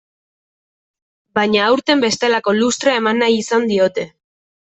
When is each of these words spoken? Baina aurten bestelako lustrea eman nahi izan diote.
Baina 1.39 1.59
aurten 1.65 2.01
bestelako 2.05 2.55
lustrea 2.61 2.97
eman 3.01 3.23
nahi 3.25 3.39
izan 3.43 3.71
diote. 3.73 4.07